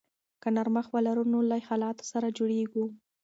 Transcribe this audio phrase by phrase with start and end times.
[0.41, 2.85] که نرمښت ولرو نو له حالاتو سره جوړیږو.